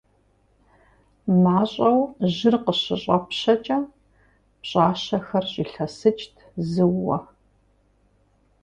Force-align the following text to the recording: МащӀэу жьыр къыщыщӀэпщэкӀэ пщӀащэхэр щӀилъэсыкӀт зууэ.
МащӀэу 1.43 1.99
жьыр 2.33 2.55
къыщыщӀэпщэкӀэ 2.63 3.77
пщӀащэхэр 4.61 5.45
щӀилъэсыкӀт 5.51 6.35
зууэ. 6.69 7.17